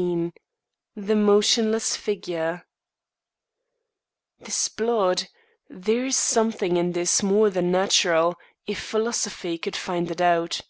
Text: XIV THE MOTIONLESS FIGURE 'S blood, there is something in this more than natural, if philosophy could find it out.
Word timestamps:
XIV 0.00 0.32
THE 0.94 1.16
MOTIONLESS 1.16 1.96
FIGURE 1.96 2.62
'S 4.40 4.68
blood, 4.68 5.26
there 5.68 6.06
is 6.06 6.16
something 6.16 6.76
in 6.76 6.92
this 6.92 7.20
more 7.20 7.50
than 7.50 7.72
natural, 7.72 8.36
if 8.64 8.78
philosophy 8.80 9.58
could 9.58 9.74
find 9.74 10.08
it 10.08 10.20
out. 10.20 10.60